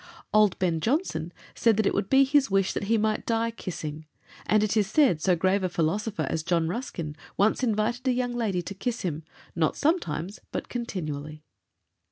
Old 0.33 0.57
Ben 0.57 0.79
Jonson 0.79 1.31
said 1.53 1.77
that 1.77 1.85
it 1.85 1.93
would 1.93 2.09
be 2.09 2.23
his 2.23 2.49
wish 2.49 2.73
that 2.73 2.85
he 2.85 2.97
might 2.97 3.23
die 3.23 3.51
kissing, 3.51 4.07
and 4.47 4.63
it 4.63 4.75
is 4.75 4.87
said 4.89 5.21
so 5.21 5.35
grave 5.35 5.61
a 5.63 5.69
philosopher 5.69 6.25
as 6.27 6.41
John 6.41 6.67
Ruskin 6.67 7.15
once 7.37 7.61
invited 7.61 8.07
a 8.07 8.11
young 8.11 8.33
lady 8.33 8.63
to 8.63 8.73
kiss 8.73 9.01
him—"not 9.03 9.77
sometimes, 9.77 10.39
but 10.51 10.69
continually." 10.69 11.43